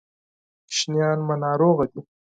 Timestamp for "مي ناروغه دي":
1.27-1.99